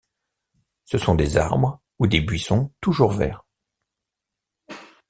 Ce 0.85 0.97
sont 0.97 1.13
des 1.13 1.37
arbres 1.37 1.79
ou 1.99 2.07
des 2.07 2.21
buissons 2.21 2.73
toujours 2.81 3.11
verts. 3.11 3.45